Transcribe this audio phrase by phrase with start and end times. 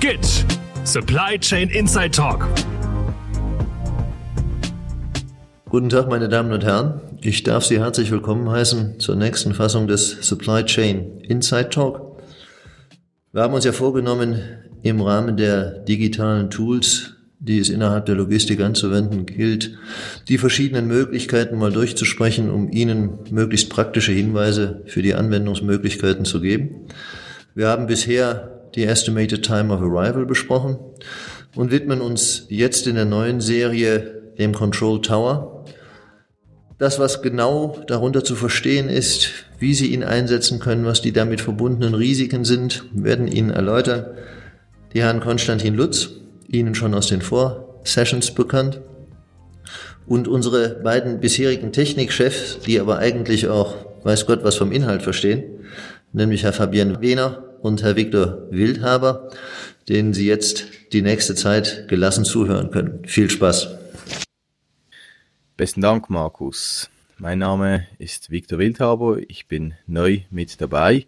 [0.00, 0.44] Geht's!
[0.84, 2.46] Supply Chain Inside Talk.
[5.68, 7.00] Guten Tag, meine Damen und Herren.
[7.20, 12.22] Ich darf Sie herzlich willkommen heißen zur nächsten Fassung des Supply Chain Inside Talk.
[13.32, 14.40] Wir haben uns ja vorgenommen,
[14.82, 19.76] im Rahmen der digitalen Tools, die es innerhalb der Logistik anzuwenden gilt,
[20.28, 26.86] die verschiedenen Möglichkeiten mal durchzusprechen, um Ihnen möglichst praktische Hinweise für die Anwendungsmöglichkeiten zu geben.
[27.56, 30.78] Wir haben bisher die Estimated Time of Arrival besprochen
[31.54, 35.64] und widmen uns jetzt in der neuen Serie dem Control Tower.
[36.78, 41.40] Das, was genau darunter zu verstehen ist, wie Sie ihn einsetzen können, was die damit
[41.40, 44.06] verbundenen Risiken sind, werden Ihnen erläutern
[44.94, 46.10] die Herren Konstantin Lutz,
[46.48, 48.80] Ihnen schon aus den Vorsessions bekannt,
[50.06, 55.44] und unsere beiden bisherigen Technikchefs, die aber eigentlich auch, weiß Gott, was vom Inhalt verstehen,
[56.12, 59.30] nämlich Herr Fabian Wehner und Herr Viktor Wildhaber,
[59.88, 63.04] denen Sie jetzt die nächste Zeit gelassen zuhören können.
[63.06, 63.68] Viel Spaß!
[65.56, 66.88] Besten Dank, Markus.
[67.18, 69.18] Mein Name ist Viktor Wildhaber.
[69.26, 71.04] Ich bin neu mit dabei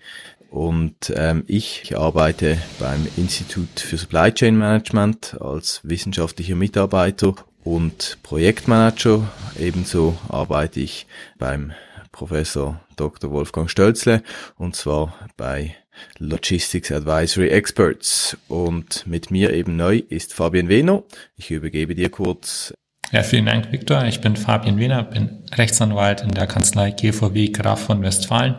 [0.51, 9.31] und ähm, ich arbeite beim Institut für Supply Chain Management als wissenschaftlicher Mitarbeiter und Projektmanager.
[9.57, 11.07] Ebenso arbeite ich
[11.39, 11.73] beim
[12.11, 13.31] Professor Dr.
[13.31, 14.25] Wolfgang Stölzle
[14.59, 15.77] und zwar bei
[16.19, 18.37] Logistics Advisory Experts.
[18.49, 21.03] Und mit mir eben neu ist Fabian Wehner.
[21.37, 22.75] Ich übergebe dir kurz
[23.13, 24.05] ja, vielen Dank, Viktor.
[24.05, 28.55] Ich bin Fabian Wiener, bin Rechtsanwalt in der Kanzlei GVW Graf von Westfalen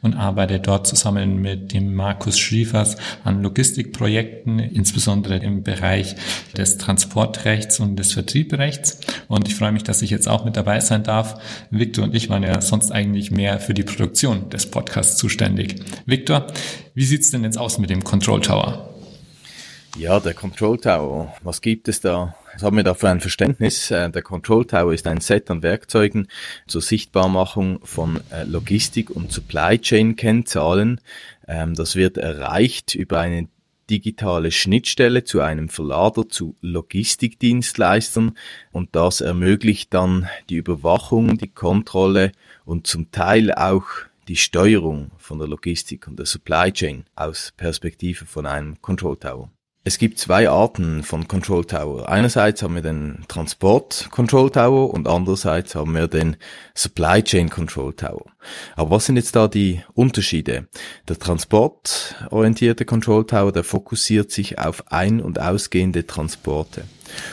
[0.00, 6.14] und arbeite dort zusammen mit dem Markus Schriefers an Logistikprojekten, insbesondere im Bereich
[6.56, 9.00] des Transportrechts und des Vertriebrechts.
[9.26, 11.40] Und ich freue mich, dass ich jetzt auch mit dabei sein darf.
[11.70, 15.82] Viktor und ich waren ja sonst eigentlich mehr für die Produktion des Podcasts zuständig.
[16.06, 16.46] Viktor,
[16.94, 18.94] wie sieht's denn jetzt aus mit dem Control Tower?
[19.98, 21.34] Ja, der Control Tower.
[21.42, 22.34] Was gibt es da?
[22.56, 23.90] Was haben wir da für ein Verständnis?
[23.90, 26.26] Äh, der Control Tower ist ein Set an Werkzeugen
[26.66, 31.02] zur Sichtbarmachung von äh, Logistik und Supply Chain Kennzahlen.
[31.46, 33.48] Ähm, das wird erreicht über eine
[33.90, 38.32] digitale Schnittstelle zu einem Verlader zu Logistikdienstleistern
[38.72, 42.32] und das ermöglicht dann die Überwachung, die Kontrolle
[42.64, 43.84] und zum Teil auch
[44.28, 49.50] die Steuerung von der Logistik und der Supply Chain aus Perspektive von einem Control Tower.
[49.88, 52.08] Es gibt zwei Arten von Control Tower.
[52.08, 56.38] Einerseits haben wir den Transport Control Tower und andererseits haben wir den
[56.74, 58.24] Supply Chain Control Tower.
[58.74, 60.66] Aber was sind jetzt da die Unterschiede?
[61.06, 66.82] Der transportorientierte Control Tower, der fokussiert sich auf ein- und ausgehende Transporte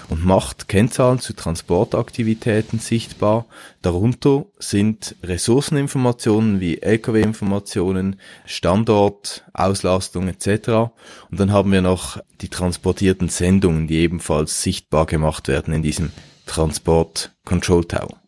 [0.10, 3.46] und macht Kennzahlen zu Transportaktivitäten sichtbar.
[3.82, 10.92] Darunter sind Ressourceninformationen wie Lkw-Informationen, Standort, Auslastung etc.
[11.30, 16.12] Und dann haben wir noch die transportierten Sendungen, die ebenfalls sichtbar gemacht werden in diesem
[16.46, 18.20] Transport Control Tower.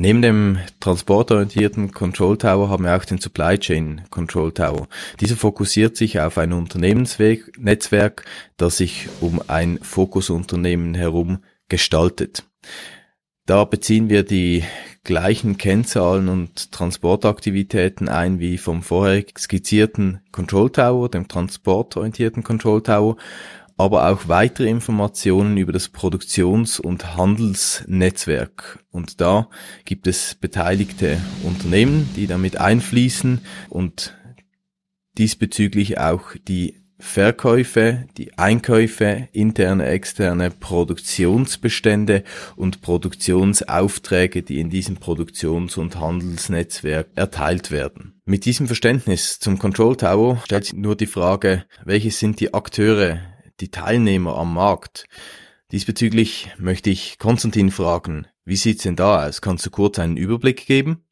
[0.00, 4.86] Neben dem transportorientierten Control Tower haben wir auch den Supply Chain Control Tower.
[5.18, 8.24] Dieser fokussiert sich auf ein Unternehmensnetzwerk,
[8.56, 11.38] das sich um ein Fokusunternehmen herum
[11.68, 12.44] gestaltet.
[13.44, 14.62] Da beziehen wir die
[15.02, 23.16] gleichen Kennzahlen und Transportaktivitäten ein wie vom vorher skizzierten Control Tower, dem transportorientierten Control Tower,
[23.78, 28.84] aber auch weitere Informationen über das Produktions- und Handelsnetzwerk.
[28.90, 29.48] Und da
[29.84, 33.40] gibt es beteiligte Unternehmen, die damit einfließen
[33.70, 34.14] und
[35.16, 42.24] diesbezüglich auch die Verkäufe, die Einkäufe, interne, externe Produktionsbestände
[42.56, 48.20] und Produktionsaufträge, die in diesem Produktions- und Handelsnetzwerk erteilt werden.
[48.24, 53.20] Mit diesem Verständnis zum Control Tower stellt sich nur die Frage, welche sind die Akteure,
[53.60, 55.06] die Teilnehmer am Markt.
[55.72, 59.42] Diesbezüglich möchte ich Konstantin fragen, wie sieht's denn da aus?
[59.42, 61.04] Kannst du kurz einen Überblick geben?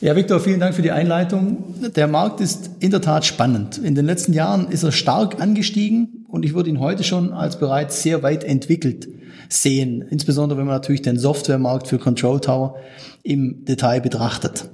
[0.00, 1.92] Ja, Viktor, vielen Dank für die Einleitung.
[1.94, 3.78] Der Markt ist in der Tat spannend.
[3.78, 7.58] In den letzten Jahren ist er stark angestiegen und ich würde ihn heute schon als
[7.58, 9.08] bereits sehr weit entwickelt
[9.48, 12.76] sehen, insbesondere wenn man natürlich den Softwaremarkt für Control Tower
[13.22, 14.70] im Detail betrachtet.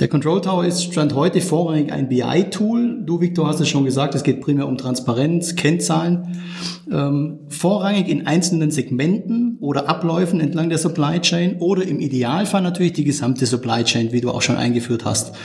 [0.00, 3.04] Der Control Tower ist Stand heute vorrangig ein BI-Tool.
[3.06, 6.42] Du, Victor, hast es schon gesagt, es geht primär um Transparenz, Kennzahlen.
[6.90, 12.92] Ähm, vorrangig in einzelnen Segmenten oder Abläufen entlang der Supply Chain oder im Idealfall natürlich
[12.92, 15.36] die gesamte Supply Chain, wie du auch schon eingeführt hast.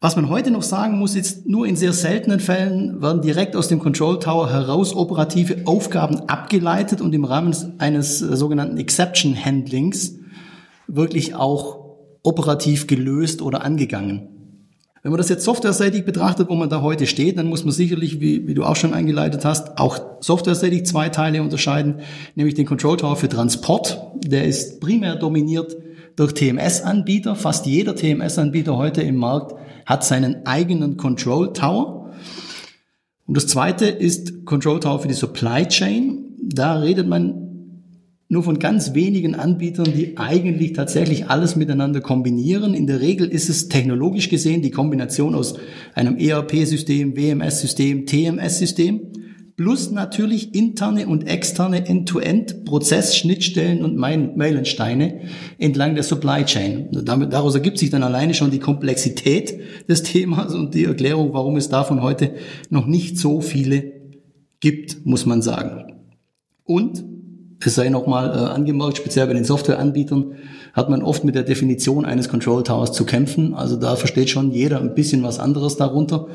[0.00, 3.66] Was man heute noch sagen muss, ist nur in sehr seltenen Fällen werden direkt aus
[3.66, 10.18] dem Control Tower heraus operative Aufgaben abgeleitet und im Rahmen eines äh, sogenannten Exception Handlings
[10.86, 11.81] wirklich auch
[12.22, 14.28] operativ gelöst oder angegangen.
[15.02, 18.20] Wenn man das jetzt softwareseitig betrachtet, wo man da heute steht, dann muss man sicherlich,
[18.20, 21.96] wie, wie du auch schon eingeleitet hast, auch softwareseitig zwei Teile unterscheiden,
[22.36, 24.00] nämlich den Control Tower für Transport.
[24.24, 25.76] Der ist primär dominiert
[26.14, 27.34] durch TMS-Anbieter.
[27.34, 32.12] Fast jeder TMS-Anbieter heute im Markt hat seinen eigenen Control Tower.
[33.26, 36.36] Und das zweite ist Control Tower für die Supply Chain.
[36.40, 37.41] Da redet man
[38.32, 42.72] nur von ganz wenigen Anbietern, die eigentlich tatsächlich alles miteinander kombinieren.
[42.72, 45.56] In der Regel ist es technologisch gesehen die Kombination aus
[45.94, 49.00] einem ERP-System, WMS-System, TMS-System
[49.58, 55.20] plus natürlich interne und externe End-to-End-Prozessschnittstellen und Meilensteine
[55.58, 56.88] entlang der Supply Chain.
[57.04, 61.56] Damit, daraus ergibt sich dann alleine schon die Komplexität des Themas und die Erklärung, warum
[61.56, 62.32] es davon heute
[62.70, 63.92] noch nicht so viele
[64.60, 65.92] gibt, muss man sagen.
[66.64, 67.11] Und
[67.66, 70.32] es sei nochmal äh, angemerkt, speziell bei den Softwareanbietern
[70.72, 73.54] hat man oft mit der Definition eines Control Towers zu kämpfen.
[73.54, 76.28] Also da versteht schon jeder ein bisschen was anderes darunter.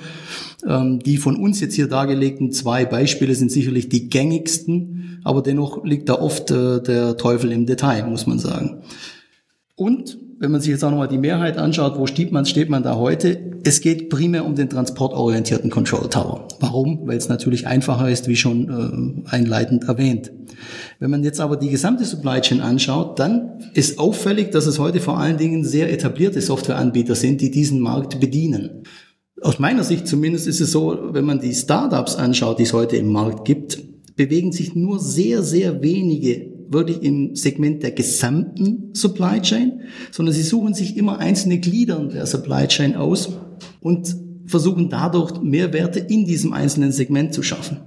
[0.67, 5.83] Ähm, die von uns jetzt hier dargelegten zwei Beispiele sind sicherlich die gängigsten, aber dennoch
[5.83, 8.81] liegt da oft äh, der Teufel im Detail, muss man sagen.
[9.75, 12.83] Und wenn man sich jetzt auch nochmal die Mehrheit anschaut, wo steht man, steht man
[12.83, 13.46] da heute?
[13.67, 16.47] Es geht primär um den transportorientierten Control Tower.
[16.61, 17.01] Warum?
[17.05, 20.31] Weil es natürlich einfacher ist, wie schon äh, einleitend erwähnt.
[21.01, 25.01] Wenn man jetzt aber die gesamte Supply Chain anschaut, dann ist auffällig, dass es heute
[25.01, 28.83] vor allen Dingen sehr etablierte Softwareanbieter sind, die diesen Markt bedienen.
[29.41, 32.95] Aus meiner Sicht zumindest ist es so, wenn man die Startups anschaut, die es heute
[32.95, 33.79] im Markt gibt,
[34.15, 39.81] bewegen sich nur sehr, sehr wenige wirklich im Segment der gesamten Supply Chain,
[40.11, 43.29] sondern sie suchen sich immer einzelne Gliedern der Supply Chain aus
[43.81, 44.15] und
[44.45, 47.79] versuchen dadurch Mehrwerte in diesem einzelnen Segment zu schaffen.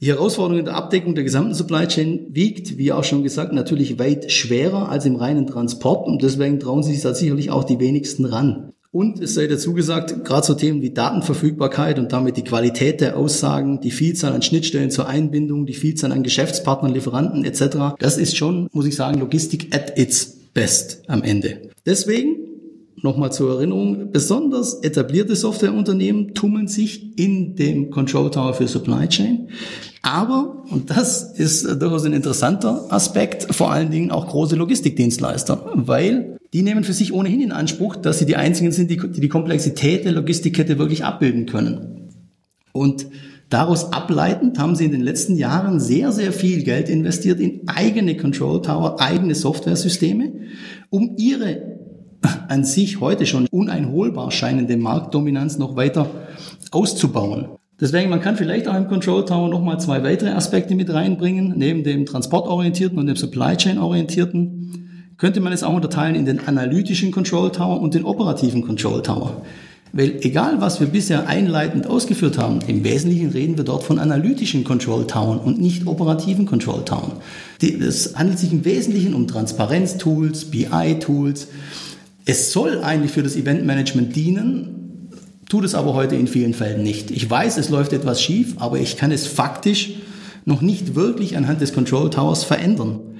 [0.00, 3.98] Die Herausforderung in der Abdeckung der gesamten Supply Chain wiegt, wie auch schon gesagt, natürlich
[3.98, 8.26] weit schwerer als im reinen Transport und deswegen trauen sich da sicherlich auch die wenigsten
[8.26, 8.72] ran.
[8.92, 13.16] Und es sei dazu gesagt, gerade so Themen wie Datenverfügbarkeit und damit die Qualität der
[13.16, 18.36] Aussagen, die Vielzahl an Schnittstellen zur Einbindung, die Vielzahl an Geschäftspartnern, Lieferanten etc., das ist
[18.36, 21.70] schon, muss ich sagen, Logistik at its best am Ende.
[21.84, 22.45] Deswegen
[23.02, 29.48] Nochmal zur Erinnerung, besonders etablierte Softwareunternehmen tummeln sich in dem Control Tower für Supply Chain.
[30.00, 36.38] Aber, und das ist durchaus ein interessanter Aspekt, vor allen Dingen auch große Logistikdienstleister, weil
[36.54, 39.28] die nehmen für sich ohnehin in Anspruch, dass sie die einzigen sind, die die, die
[39.28, 42.12] Komplexität der Logistikkette wirklich abbilden können.
[42.72, 43.08] Und
[43.50, 48.16] daraus ableitend haben sie in den letzten Jahren sehr, sehr viel Geld investiert in eigene
[48.16, 50.32] Control Tower, eigene Softwaresysteme,
[50.88, 51.75] um ihre
[52.48, 56.08] an sich heute schon uneinholbar scheinende Marktdominanz noch weiter
[56.70, 57.46] auszubauen.
[57.80, 61.84] Deswegen, man kann vielleicht auch im Control Tower nochmal zwei weitere Aspekte mit reinbringen, neben
[61.84, 64.66] dem transportorientierten und dem Supply Chain orientierten
[65.18, 69.42] könnte man es auch unterteilen in den analytischen Control Tower und den operativen Control Tower.
[69.92, 74.62] Weil egal, was wir bisher einleitend ausgeführt haben, im Wesentlichen reden wir dort von analytischen
[74.62, 77.12] Control Towern und nicht operativen Control Towern.
[77.62, 81.48] Es handelt sich im Wesentlichen um Transparenz-Tools, BI-Tools.
[82.28, 85.10] Es soll eigentlich für das Eventmanagement dienen,
[85.48, 87.12] tut es aber heute in vielen Fällen nicht.
[87.12, 89.94] Ich weiß, es läuft etwas schief, aber ich kann es faktisch
[90.44, 93.16] noch nicht wirklich anhand des Control Towers verändern.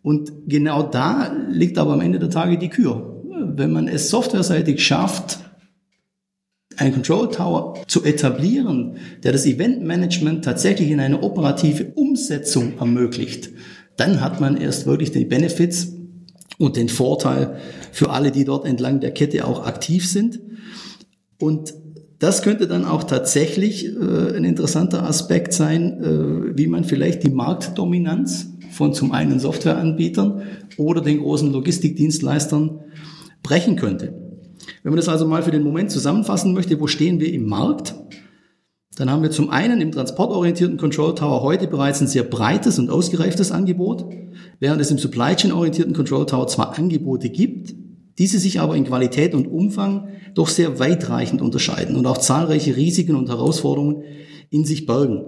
[0.00, 3.22] Und genau da liegt aber am Ende der Tage die Kür.
[3.54, 5.40] Wenn man es softwareseitig schafft,
[6.78, 13.50] einen Control Tower zu etablieren, der das Event Management tatsächlich in eine operative Umsetzung ermöglicht,
[13.98, 15.97] dann hat man erst wirklich die Benefits
[16.58, 17.58] und den Vorteil
[17.92, 20.40] für alle, die dort entlang der Kette auch aktiv sind.
[21.38, 21.72] Und
[22.18, 27.30] das könnte dann auch tatsächlich äh, ein interessanter Aspekt sein, äh, wie man vielleicht die
[27.30, 30.42] Marktdominanz von zum einen Softwareanbietern
[30.76, 32.80] oder den großen Logistikdienstleistern
[33.42, 34.14] brechen könnte.
[34.82, 37.94] Wenn man das also mal für den Moment zusammenfassen möchte, wo stehen wir im Markt?
[38.98, 42.90] Dann haben wir zum einen im transportorientierten Control Tower heute bereits ein sehr breites und
[42.90, 44.04] ausgereiftes Angebot,
[44.58, 47.76] während es im Supply Chain orientierten Control Tower zwar Angebote gibt,
[48.18, 53.14] diese sich aber in Qualität und Umfang doch sehr weitreichend unterscheiden und auch zahlreiche Risiken
[53.14, 54.02] und Herausforderungen
[54.50, 55.24] in sich bergen.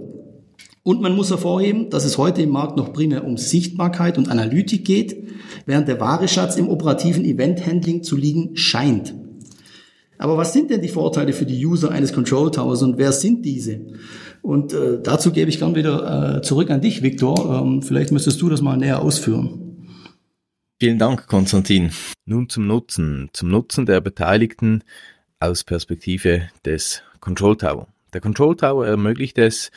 [0.83, 4.85] Und man muss hervorheben, dass es heute im Markt noch primär um Sichtbarkeit und Analytik
[4.85, 5.29] geht,
[5.67, 9.15] während der wahre Schatz im operativen Event-Handling zu liegen scheint.
[10.21, 13.43] Aber was sind denn die Vorteile für die User eines Control Towers und wer sind
[13.43, 13.81] diese?
[14.43, 17.63] Und äh, dazu gebe ich gern wieder äh, zurück an dich, Viktor.
[17.63, 19.89] Ähm, vielleicht müsstest du das mal näher ausführen.
[20.79, 21.91] Vielen Dank, Konstantin.
[22.27, 24.85] Nun zum Nutzen, zum Nutzen der Beteiligten
[25.39, 27.89] aus Perspektive des Control Tower.
[28.13, 29.71] Der Control Tower ermöglicht es,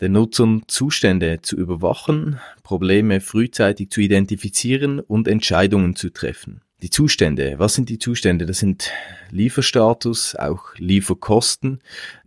[0.00, 6.60] den Nutzern Zustände zu überwachen, Probleme frühzeitig zu identifizieren und Entscheidungen zu treffen.
[6.82, 7.54] Die Zustände.
[7.58, 8.44] Was sind die Zustände?
[8.44, 8.90] Das sind
[9.30, 11.80] Lieferstatus, auch Lieferkosten,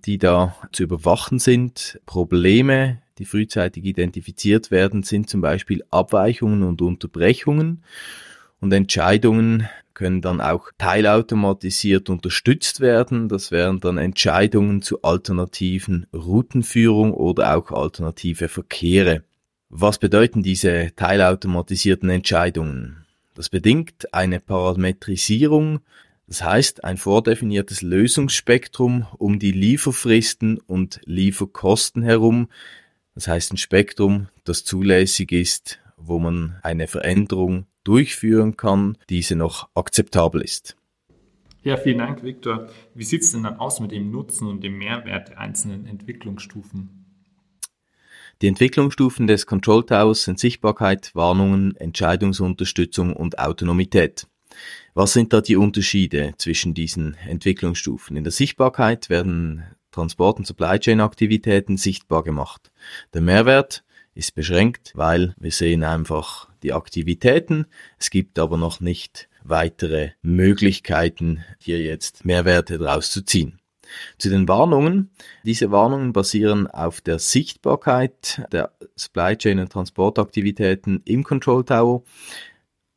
[0.06, 2.00] die da zu überwachen sind.
[2.06, 7.84] Probleme, die frühzeitig identifiziert werden, sind zum Beispiel Abweichungen und Unterbrechungen.
[8.62, 13.28] Und Entscheidungen können dann auch teilautomatisiert unterstützt werden.
[13.28, 19.24] Das wären dann Entscheidungen zu alternativen Routenführung oder auch alternative Verkehre.
[19.70, 23.05] Was bedeuten diese teilautomatisierten Entscheidungen?
[23.36, 25.82] Das bedingt eine Parametrisierung,
[26.26, 32.48] das heißt ein vordefiniertes Lösungsspektrum um die Lieferfristen und Lieferkosten herum.
[33.14, 39.70] Das heißt ein Spektrum, das zulässig ist, wo man eine Veränderung durchführen kann, diese noch
[39.76, 40.78] akzeptabel ist.
[41.62, 42.70] Ja, vielen Dank, Viktor.
[42.94, 47.05] Wie sieht es denn dann aus mit dem Nutzen und dem Mehrwert der einzelnen Entwicklungsstufen?
[48.42, 54.28] Die Entwicklungsstufen des Control Towers sind Sichtbarkeit, Warnungen, Entscheidungsunterstützung und Autonomität.
[54.94, 58.18] Was sind da die Unterschiede zwischen diesen Entwicklungsstufen?
[58.18, 62.72] In der Sichtbarkeit werden Transport- und Supply Chain Aktivitäten sichtbar gemacht.
[63.14, 67.66] Der Mehrwert ist beschränkt, weil wir sehen einfach die Aktivitäten.
[67.98, 73.60] Es gibt aber noch nicht weitere Möglichkeiten, hier jetzt Mehrwerte daraus zu ziehen.
[74.18, 75.10] Zu den Warnungen.
[75.44, 82.04] Diese Warnungen basieren auf der Sichtbarkeit der Supply Chain und Transportaktivitäten im Control Tower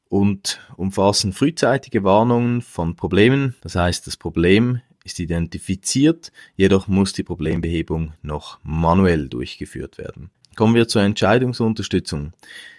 [0.09, 3.55] und umfassen frühzeitige Warnungen von Problemen.
[3.63, 10.31] Das heißt, das Problem ist identifiziert, jedoch muss die Problembehebung noch manuell durchgeführt werden.
[10.55, 12.33] Kommen wir zur Entscheidungsunterstützung.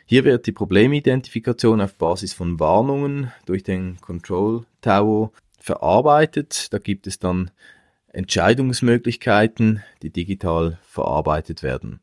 [0.05, 6.73] Hier wird die Problemidentifikation auf Basis von Warnungen durch den Control Tower verarbeitet.
[6.73, 7.51] Da gibt es dann
[8.11, 11.99] Entscheidungsmöglichkeiten, die digital verarbeitet werden.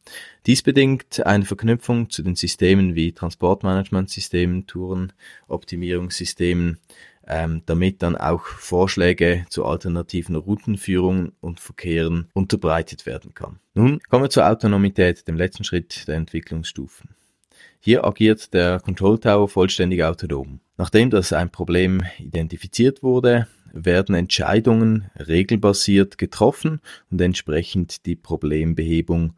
[0.47, 6.79] Dies bedingt eine Verknüpfung zu den Systemen wie Transportmanagementsystemen, Tourenoptimierungssystemen,
[7.27, 13.59] ähm, damit dann auch Vorschläge zu alternativen Routenführungen und Verkehren unterbreitet werden kann.
[13.75, 17.11] Nun kommen wir zur Autonomität, dem letzten Schritt der Entwicklungsstufen.
[17.81, 20.61] Hier agiert der Control Tower vollständig autonom.
[20.77, 23.47] Nachdem das ein Problem identifiziert wurde,
[23.85, 26.81] werden Entscheidungen regelbasiert getroffen
[27.11, 29.35] und entsprechend die Problembehebung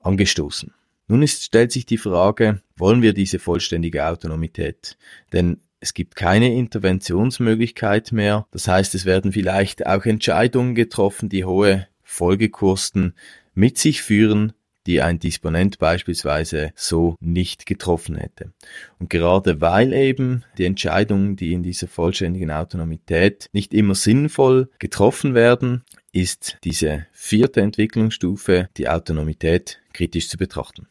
[0.00, 0.72] angestoßen.
[1.08, 4.96] Nun ist, stellt sich die Frage, wollen wir diese vollständige Autonomität?
[5.32, 8.46] Denn es gibt keine Interventionsmöglichkeit mehr.
[8.52, 13.14] Das heißt, es werden vielleicht auch Entscheidungen getroffen, die hohe Folgekosten
[13.54, 14.52] mit sich führen,
[14.86, 18.52] die ein Disponent beispielsweise so nicht getroffen hätte.
[18.98, 25.34] Und gerade weil eben die Entscheidungen, die in dieser vollständigen Autonomität nicht immer sinnvoll getroffen
[25.34, 30.86] werden, ist diese vierte Entwicklungsstufe, die Autonomität, kritisch zu betrachten.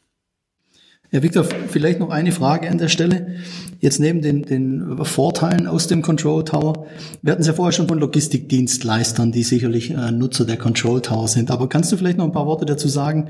[1.13, 3.35] Ja, Victor, vielleicht noch eine Frage an der Stelle.
[3.81, 6.87] Jetzt neben den, den Vorteilen aus dem Control Tower,
[7.21, 11.27] wir hatten es ja vorher schon von Logistikdienstleistern, die sicherlich äh, Nutzer der Control Tower
[11.27, 11.51] sind.
[11.51, 13.29] Aber kannst du vielleicht noch ein paar Worte dazu sagen?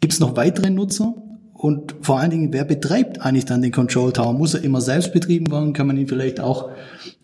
[0.00, 1.14] Gibt es noch weitere Nutzer?
[1.52, 4.32] Und vor allen Dingen, wer betreibt eigentlich dann den Control Tower?
[4.32, 5.72] Muss er immer selbst betrieben werden?
[5.72, 6.70] Kann man ihn vielleicht auch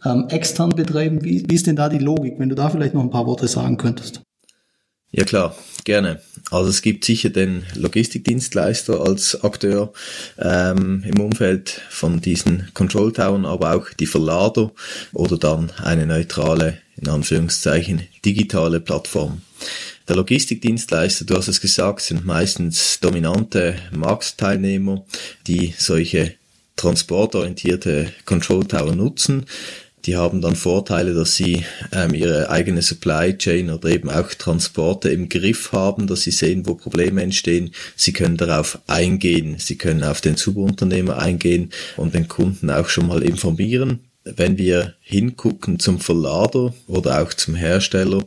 [0.05, 1.23] ähm, extern betreiben?
[1.23, 2.41] Wie, wie ist denn da die Logik?
[2.41, 4.23] Wenn du da vielleicht noch ein paar Worte sagen könntest.
[5.13, 5.55] Ja klar,
[5.85, 6.21] gerne.
[6.51, 9.93] Also es gibt sicher den Logistikdienstleister als Akteur
[10.39, 14.73] ähm, im Umfeld von diesen Control Towern, aber auch die Verlader
[15.13, 19.43] oder dann eine neutrale, in Anführungszeichen, digitale Plattform.
[20.09, 25.05] Der Logistikdienstleister, du hast es gesagt, sind meistens dominante Marktteilnehmer,
[25.47, 26.35] die solche
[26.77, 29.47] transportorientierte Control Tower nutzen.
[30.05, 35.11] Die haben dann Vorteile, dass sie ähm, ihre eigene Supply Chain oder eben auch Transporte
[35.11, 37.71] im Griff haben, dass sie sehen, wo Probleme entstehen.
[37.95, 43.07] Sie können darauf eingehen, sie können auf den Subunternehmer eingehen und den Kunden auch schon
[43.07, 44.01] mal informieren.
[44.25, 48.25] Wenn wir hingucken zum Verlader oder auch zum Hersteller,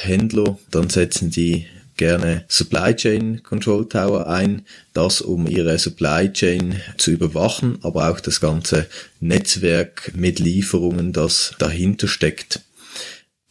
[0.00, 1.66] Händler, dann setzen die
[1.98, 4.62] gerne Supply Chain Control Tower ein,
[4.94, 8.86] das um ihre Supply Chain zu überwachen, aber auch das ganze
[9.20, 12.62] Netzwerk mit Lieferungen, das dahinter steckt.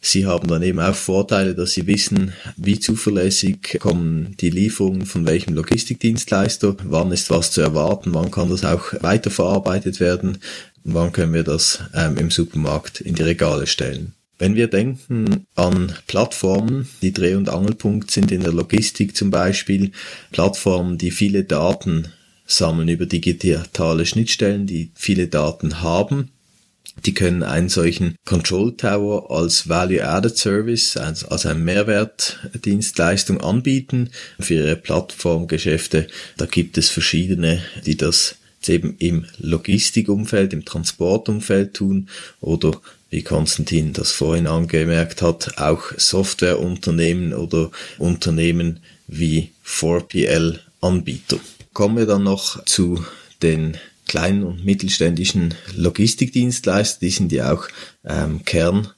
[0.00, 5.26] Sie haben dann eben auch Vorteile, dass Sie wissen, wie zuverlässig kommen die Lieferungen von
[5.26, 10.38] welchem Logistikdienstleister, wann ist was zu erwarten, wann kann das auch weiterverarbeitet werden,
[10.84, 14.14] wann können wir das ähm, im Supermarkt in die Regale stellen.
[14.38, 19.90] Wenn wir denken an Plattformen, die Dreh- und Angelpunkt sind in der Logistik zum Beispiel,
[20.30, 22.12] Plattformen, die viele Daten
[22.46, 26.30] sammeln über digitale Schnittstellen, die viele Daten haben,
[27.04, 34.54] die können einen solchen Control Tower als Value-Added Service, also als eine Mehrwertdienstleistung anbieten für
[34.54, 36.08] ihre Plattformgeschäfte.
[36.36, 42.08] Da gibt es verschiedene, die das eben im Logistikumfeld, im Transportumfeld tun
[42.40, 42.80] oder
[43.10, 51.38] wie Konstantin das vorhin angemerkt hat, auch Softwareunternehmen oder Unternehmen wie 4PL Anbieter.
[51.72, 53.04] Kommen wir dann noch zu
[53.42, 57.68] den kleinen und mittelständischen Logistikdienstleister, die sind ja auch
[58.04, 58.88] ähm, Kern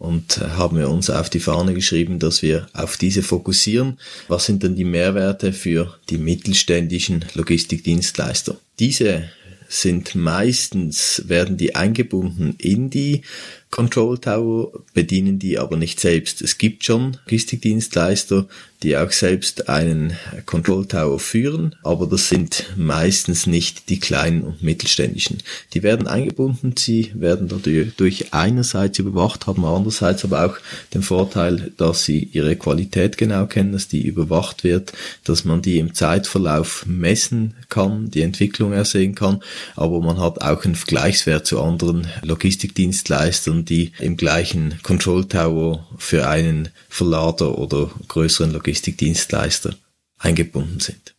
[0.00, 3.98] und haben wir uns auf die Fahne geschrieben, dass wir auf diese fokussieren.
[4.28, 8.56] Was sind denn die Mehrwerte für die mittelständischen Logistikdienstleister?
[8.78, 9.24] Diese
[9.70, 13.22] sind meistens, werden die eingebunden in die
[13.70, 16.42] Control Tower, bedienen die aber nicht selbst.
[16.42, 18.46] Es gibt schon Logistikdienstleister,
[18.82, 24.62] die auch selbst einen Control Tower führen, aber das sind meistens nicht die kleinen und
[24.62, 25.38] mittelständischen.
[25.74, 30.56] Die werden eingebunden, sie werden dadurch einerseits überwacht, haben andererseits aber auch
[30.94, 34.92] den Vorteil, dass sie ihre Qualität genau kennen, dass die überwacht wird,
[35.24, 39.42] dass man die im Zeitverlauf messen kann, die Entwicklung ersehen kann,
[39.76, 46.28] aber man hat auch einen Vergleichswert zu anderen Logistikdienstleistern, die im gleichen Control Tower für
[46.28, 49.74] einen Verlader oder größeren Logistikdienstleister
[50.18, 51.14] eingebunden sind.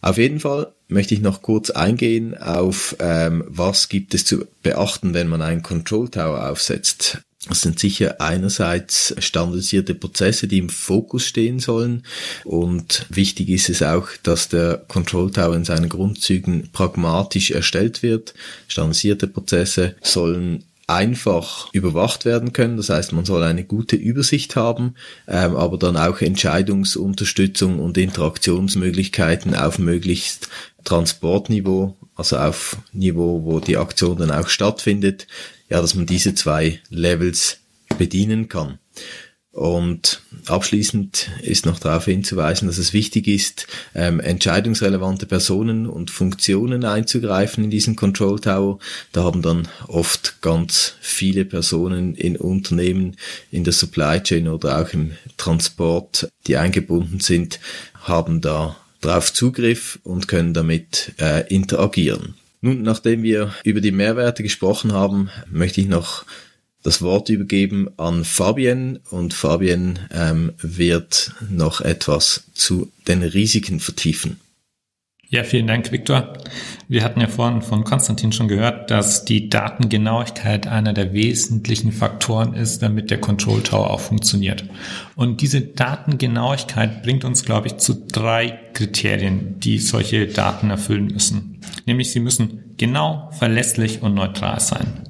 [0.00, 5.12] Auf jeden Fall möchte ich noch kurz eingehen auf, ähm, was gibt es zu beachten,
[5.12, 7.18] wenn man einen Control Tower aufsetzt.
[7.48, 12.04] Das sind sicher einerseits standardisierte Prozesse, die im Fokus stehen sollen.
[12.44, 18.34] Und wichtig ist es auch, dass der Control Tower in seinen Grundzügen pragmatisch erstellt wird.
[18.66, 22.78] Standardisierte Prozesse sollen einfach überwacht werden können.
[22.78, 24.94] Das heißt, man soll eine gute Übersicht haben,
[25.28, 30.48] ähm, aber dann auch Entscheidungsunterstützung und Interaktionsmöglichkeiten auf möglichst
[30.84, 35.26] Transportniveau, also auf Niveau, wo die Aktion dann auch stattfindet,
[35.68, 37.58] ja, dass man diese zwei Levels
[37.98, 38.78] bedienen kann.
[39.58, 46.84] Und abschließend ist noch darauf hinzuweisen, dass es wichtig ist, ähm, entscheidungsrelevante Personen und Funktionen
[46.84, 48.78] einzugreifen in diesen Control Tower.
[49.10, 53.16] Da haben dann oft ganz viele Personen in Unternehmen,
[53.50, 57.58] in der Supply Chain oder auch im Transport, die eingebunden sind,
[58.02, 62.34] haben da drauf Zugriff und können damit äh, interagieren.
[62.60, 66.24] Nun, nachdem wir über die Mehrwerte gesprochen haben, möchte ich noch
[66.88, 74.40] das Wort übergeben an Fabien und Fabien ähm, wird noch etwas zu den Risiken vertiefen.
[75.28, 76.32] Ja, vielen Dank, Viktor.
[76.88, 82.54] Wir hatten ja vorhin von Konstantin schon gehört, dass die Datengenauigkeit einer der wesentlichen Faktoren
[82.54, 84.64] ist, damit der Control Tower auch funktioniert.
[85.14, 91.60] Und diese Datengenauigkeit bringt uns, glaube ich, zu drei Kriterien, die solche Daten erfüllen müssen.
[91.84, 95.07] Nämlich sie müssen genau, verlässlich und neutral sein.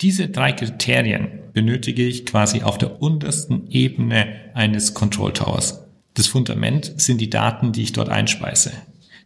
[0.00, 5.84] Diese drei Kriterien benötige ich quasi auf der untersten Ebene eines Control Towers.
[6.14, 8.70] Das Fundament sind die Daten, die ich dort einspeise.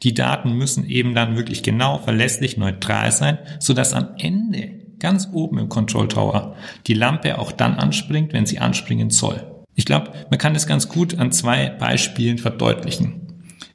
[0.03, 5.59] Die Daten müssen eben dann wirklich genau, verlässlich, neutral sein, sodass am Ende ganz oben
[5.59, 6.57] im Control Tower
[6.87, 9.43] die Lampe auch dann anspringt, wenn sie anspringen soll.
[9.75, 13.23] Ich glaube, man kann es ganz gut an zwei Beispielen verdeutlichen.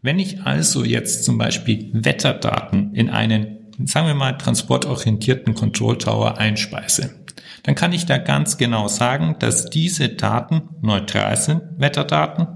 [0.01, 6.37] Wenn ich also jetzt zum Beispiel Wetterdaten in einen sagen wir mal, transportorientierten Control Tower
[6.37, 7.15] einspeise,
[7.63, 12.47] dann kann ich da ganz genau sagen, dass diese Daten neutral sind, Wetterdaten.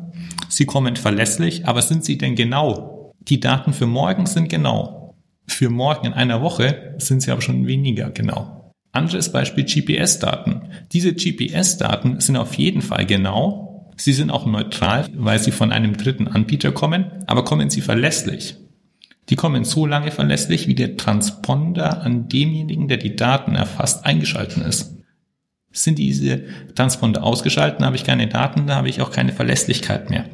[0.50, 3.14] Sie kommen verlässlich, aber sind sie denn genau?
[3.20, 5.16] Die Daten für morgen sind genau.
[5.48, 8.72] Für morgen in einer Woche sind sie aber schon weniger genau.
[8.94, 10.64] Anderes Beispiel GPS-Daten.
[10.92, 13.92] Diese GPS-Daten sind auf jeden Fall genau.
[13.98, 18.56] Sie sind auch neutral, weil sie von einem dritten Anbieter kommen, aber kommen sie verlässlich?
[19.32, 24.62] Die kommen so lange verlässlich, wie der Transponder an demjenigen, der die Daten erfasst, eingeschalten
[24.62, 24.98] ist.
[25.72, 26.44] Sind diese
[26.76, 30.26] Transponder ausgeschaltet, habe ich keine Daten, da habe ich auch keine Verlässlichkeit mehr.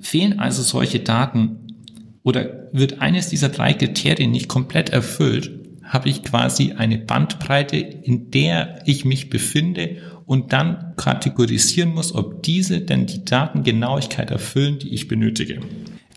[0.00, 1.84] Fehlen also solche Daten
[2.24, 5.52] oder wird eines dieser drei Kriterien nicht komplett erfüllt,
[5.84, 12.42] habe ich quasi eine Bandbreite, in der ich mich befinde und dann kategorisieren muss, ob
[12.42, 15.60] diese denn die Datengenauigkeit erfüllen, die ich benötige.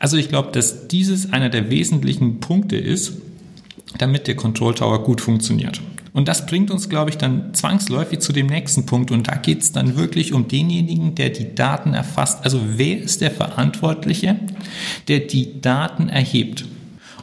[0.01, 3.13] Also ich glaube, dass dieses einer der wesentlichen Punkte ist,
[3.99, 5.79] damit der Control Tower gut funktioniert.
[6.11, 9.11] Und das bringt uns, glaube ich, dann zwangsläufig zu dem nächsten Punkt.
[9.11, 12.43] Und da geht es dann wirklich um denjenigen, der die Daten erfasst.
[12.43, 14.39] Also wer ist der Verantwortliche,
[15.07, 16.65] der die Daten erhebt?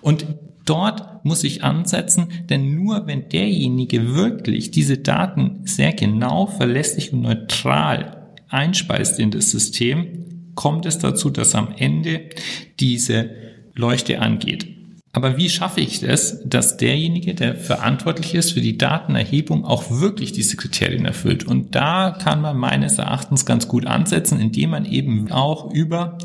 [0.00, 0.26] Und
[0.64, 7.22] dort muss ich ansetzen, denn nur wenn derjenige wirklich diese Daten sehr genau, verlässlich und
[7.22, 10.28] neutral einspeist in das System,
[10.58, 12.30] kommt es dazu, dass am Ende
[12.80, 13.30] diese
[13.76, 14.66] Leuchte angeht.
[15.12, 20.32] Aber wie schaffe ich es, dass derjenige, der verantwortlich ist für die Datenerhebung, auch wirklich
[20.32, 21.44] diese Kriterien erfüllt?
[21.44, 26.18] Und da kann man meines Erachtens ganz gut ansetzen, indem man eben auch über,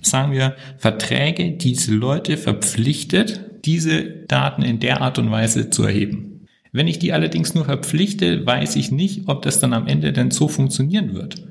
[0.00, 6.46] sagen wir, Verträge diese Leute verpflichtet, diese Daten in der Art und Weise zu erheben.
[6.70, 10.30] Wenn ich die allerdings nur verpflichte, weiß ich nicht, ob das dann am Ende denn
[10.30, 11.42] so funktionieren wird.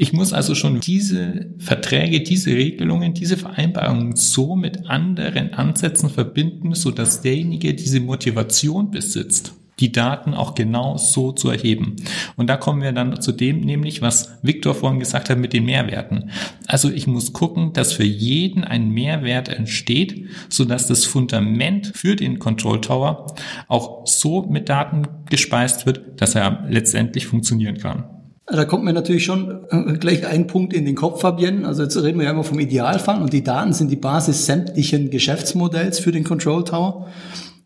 [0.00, 6.74] Ich muss also schon diese Verträge, diese Regelungen, diese Vereinbarungen so mit anderen Ansätzen verbinden,
[6.74, 11.96] so dass derjenige diese Motivation besitzt die Daten auch genau so zu erheben.
[12.36, 15.64] Und da kommen wir dann zu dem, nämlich was Viktor vorhin gesagt hat mit den
[15.64, 16.30] Mehrwerten.
[16.66, 22.16] Also ich muss gucken, dass für jeden ein Mehrwert entsteht, so dass das Fundament für
[22.16, 23.34] den Control Tower
[23.68, 28.17] auch so mit Daten gespeist wird, dass er letztendlich funktionieren kann.
[28.50, 31.66] Da kommt mir natürlich schon äh, gleich ein Punkt in den Kopf, Fabienne.
[31.66, 35.10] Also jetzt reden wir ja immer vom Idealfall und die Daten sind die Basis sämtlichen
[35.10, 37.08] Geschäftsmodells für den Control Tower.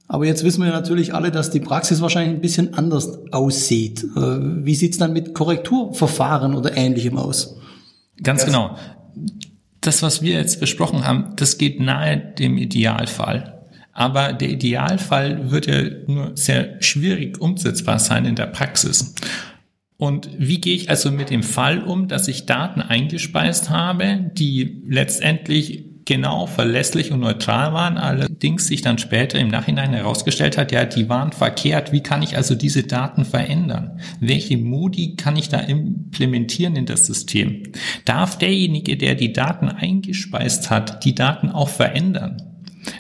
[0.09, 4.05] Aber jetzt wissen wir natürlich alle, dass die Praxis wahrscheinlich ein bisschen anders aussieht.
[4.17, 4.21] Äh,
[4.65, 7.57] wie sieht's dann mit Korrekturverfahren oder Ähnlichem aus?
[8.23, 8.77] Ganz genau.
[9.81, 13.67] Das, was wir jetzt besprochen haben, das geht nahe dem Idealfall.
[13.93, 19.15] Aber der Idealfall wird ja nur sehr schwierig umsetzbar sein in der Praxis.
[20.03, 24.83] Und wie gehe ich also mit dem Fall um, dass ich Daten eingespeist habe, die
[24.89, 30.87] letztendlich genau, verlässlich und neutral waren, allerdings sich dann später im Nachhinein herausgestellt hat, ja,
[30.87, 31.93] die waren verkehrt.
[31.93, 34.01] Wie kann ich also diese Daten verändern?
[34.19, 37.63] Welche Modi kann ich da implementieren in das System?
[38.05, 42.43] Darf derjenige, der die Daten eingespeist hat, die Daten auch verändern?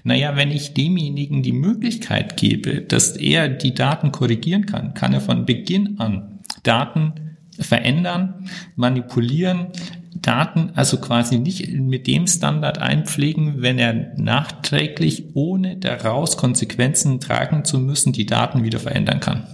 [0.04, 5.20] Naja, wenn ich demjenigen die Möglichkeit gebe, dass er die Daten korrigieren kann, kann er
[5.20, 6.31] von Beginn an
[6.62, 9.68] Daten verändern, manipulieren,
[10.14, 17.64] Daten also quasi nicht mit dem Standard einpflegen, wenn er nachträglich, ohne daraus Konsequenzen tragen
[17.64, 19.46] zu müssen, die Daten wieder verändern kann.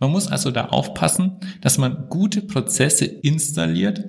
[0.00, 4.04] Man muss also da aufpassen, dass man gute Prozesse installiert,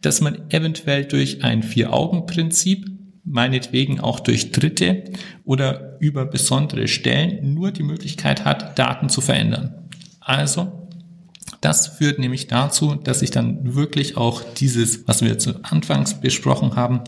[0.00, 2.86] dass man eventuell durch ein Vier-Augen-Prinzip,
[3.24, 5.04] meinetwegen auch durch Dritte
[5.44, 9.88] oder über besondere Stellen nur die Möglichkeit hat, Daten zu verändern.
[10.20, 10.81] Also
[11.60, 16.76] das führt nämlich dazu, dass ich dann wirklich auch dieses, was wir zu Anfangs besprochen
[16.76, 17.02] haben,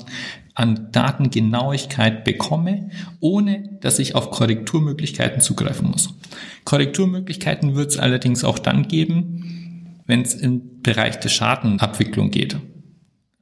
[0.54, 6.10] an Datengenauigkeit bekomme, ohne dass ich auf Korrekturmöglichkeiten zugreifen muss.
[6.64, 12.56] Korrekturmöglichkeiten wird es allerdings auch dann geben, wenn es im Bereich der Schadenabwicklung geht.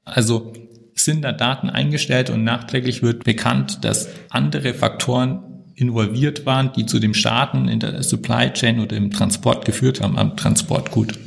[0.05, 0.53] Also
[0.95, 5.43] sind da Daten eingestellt und nachträglich wird bekannt, dass andere Faktoren
[5.75, 10.19] involviert waren, die zu dem Schaden in der Supply Chain oder im Transport geführt haben,
[10.19, 11.19] am Transportgut.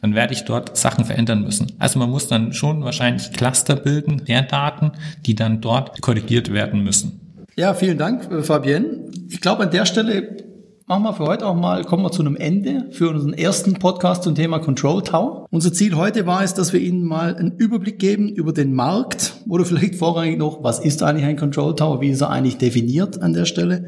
[0.00, 1.72] Dann werde ich dort Sachen verändern müssen.
[1.78, 4.92] Also man muss dann schon wahrscheinlich Cluster bilden der Daten,
[5.24, 7.20] die dann dort korrigiert werden müssen.
[7.56, 9.10] Ja, vielen Dank, äh, Fabienne.
[9.30, 10.36] Ich glaube, an der Stelle
[10.86, 14.22] machen wir für heute auch mal, kommen wir zu einem Ende für unseren ersten Podcast
[14.22, 15.46] zum Thema Control Tower.
[15.50, 19.34] Unser Ziel heute war es, dass wir Ihnen mal einen Überblick geben über den Markt
[19.48, 23.22] oder vielleicht vorrangig noch, was ist eigentlich ein Control Tower, wie ist er eigentlich definiert
[23.22, 23.86] an der Stelle.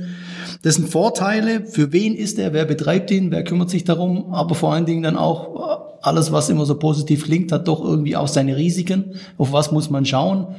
[0.66, 4.74] Dessen Vorteile, für wen ist er, wer betreibt ihn, wer kümmert sich darum, aber vor
[4.74, 8.57] allen Dingen dann auch alles, was immer so positiv klingt, hat doch irgendwie auch seine
[8.57, 9.12] Risiken.
[9.38, 10.57] Auf was muss man schauen?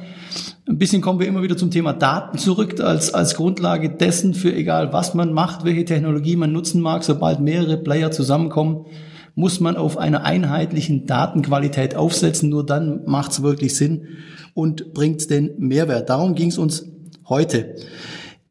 [0.66, 4.50] Ein bisschen kommen wir immer wieder zum Thema Daten zurück, als, als Grundlage dessen für
[4.50, 8.86] egal was man macht, welche Technologie man nutzen mag, sobald mehrere Player zusammenkommen,
[9.34, 12.48] muss man auf einer einheitlichen Datenqualität aufsetzen.
[12.48, 14.06] Nur dann macht es wirklich Sinn
[14.54, 16.08] und bringt den Mehrwert.
[16.08, 16.86] Darum ging es uns
[17.28, 17.74] heute.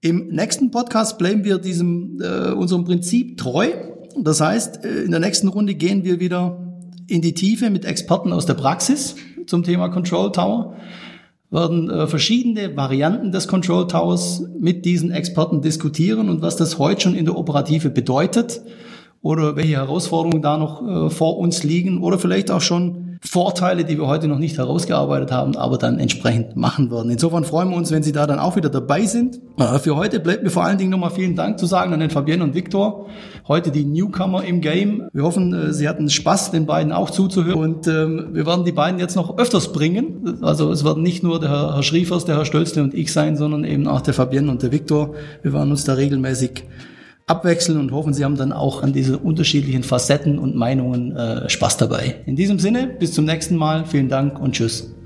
[0.02, 3.70] Im nächsten Podcast bleiben wir diesem äh, unserem Prinzip treu.
[4.20, 6.64] Das heißt, äh, in der nächsten Runde gehen wir wieder
[7.08, 9.16] in die Tiefe mit Experten aus der Praxis
[9.48, 10.76] zum Thema Control Tower
[11.50, 17.02] werden äh, verschiedene Varianten des Control Towers mit diesen Experten diskutieren und was das heute
[17.02, 18.62] schon in der Operative bedeutet
[19.22, 23.98] oder welche Herausforderungen da noch äh, vor uns liegen oder vielleicht auch schon Vorteile, die
[23.98, 27.10] wir heute noch nicht herausgearbeitet haben, aber dann entsprechend machen werden.
[27.10, 29.40] Insofern freuen wir uns, wenn Sie da dann auch wieder dabei sind.
[29.58, 32.10] Äh, für heute bleibt mir vor allen Dingen nochmal vielen Dank zu sagen an den
[32.10, 33.08] Fabienne und Viktor.
[33.48, 35.08] Heute die Newcomer im Game.
[35.14, 37.60] Wir hoffen, äh, Sie hatten Spaß, den beiden auch zuzuhören.
[37.60, 40.40] Und ähm, wir werden die beiden jetzt noch öfters bringen.
[40.42, 43.36] Also es werden nicht nur der Herr, Herr Schriefers, der Herr Stölzle und ich sein,
[43.36, 45.16] sondern eben auch der Fabienne und der Viktor.
[45.42, 46.64] Wir werden uns da regelmäßig
[47.28, 51.78] abwechseln und hoffen, Sie haben dann auch an diese unterschiedlichen Facetten und Meinungen äh, Spaß
[51.78, 52.16] dabei.
[52.26, 53.86] In diesem Sinne, bis zum nächsten Mal.
[53.86, 54.97] Vielen Dank und tschüss.